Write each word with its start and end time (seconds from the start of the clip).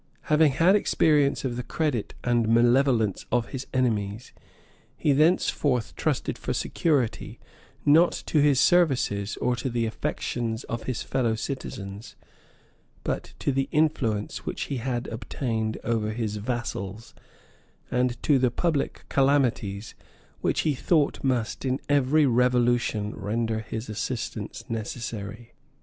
Having 0.33 0.53
had 0.53 0.75
experience 0.75 1.45
of 1.45 1.57
the 1.57 1.61
credit 1.61 2.15
and 2.23 2.49
malevolence 2.49 3.27
of 3.31 3.49
his 3.49 3.67
enemies, 3.71 4.33
he 4.97 5.13
thenceforth 5.13 5.95
trusted 5.95 6.39
for 6.39 6.53
security, 6.53 7.39
not 7.85 8.11
to 8.25 8.39
his 8.41 8.59
services, 8.59 9.37
or 9.37 9.55
to 9.55 9.69
the 9.69 9.85
affections 9.85 10.63
of 10.63 10.85
his 10.85 11.03
fellow 11.03 11.35
citizens, 11.35 12.15
but 13.03 13.35
to 13.37 13.51
the 13.51 13.69
influence 13.71 14.43
which 14.43 14.63
he 14.63 14.77
had 14.77 15.05
obtained 15.09 15.77
over 15.83 16.09
his 16.09 16.37
vassals, 16.37 17.13
and 17.91 18.19
to 18.23 18.39
the 18.39 18.49
public 18.49 19.05
calamities, 19.07 19.93
which 20.39 20.61
he 20.61 20.73
thought 20.73 21.23
must, 21.23 21.63
in 21.63 21.79
every 21.87 22.25
revolution, 22.25 23.13
render 23.15 23.59
his 23.59 23.87
assistance 23.87 24.63
necessary. 24.67 25.53